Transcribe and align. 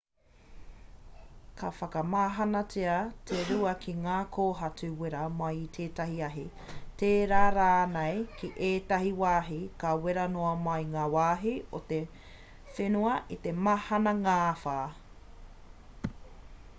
ka 1.57 1.67
whakamahanatia 1.79 2.95
te 3.31 3.41
rua 3.49 3.73
ki 3.83 3.93
ngā 4.05 4.15
kōhatu 4.37 4.89
wera 5.03 5.27
mai 5.41 5.51
i 5.59 5.67
tētahi 5.77 6.17
ahi 6.29 6.45
tērā 7.03 7.43
rānei 7.59 8.17
ki 8.41 8.49
ētahi 8.71 9.13
wāhi 9.23 9.59
ka 9.85 9.93
wera 10.07 10.27
noa 10.39 10.55
mai 10.65 10.81
ngā 10.97 11.07
wāhi 11.19 11.53
o 11.81 11.87
te 11.95 12.01
whenua 12.79 13.23
i 13.39 13.41
te 13.47 13.57
mahana 13.69 14.15
ngāwhā 14.27 14.79